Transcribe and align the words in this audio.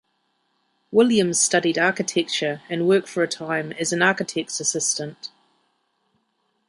Williams 0.91 1.39
studied 1.39 1.77
architecture 1.77 2.63
and 2.71 2.87
worked 2.87 3.07
for 3.07 3.21
a 3.21 3.27
time 3.27 3.71
as 3.73 3.93
an 3.93 4.01
architect's 4.01 4.59
assistant. 4.59 5.29